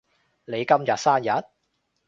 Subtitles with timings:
[0.45, 1.45] 你今日生日？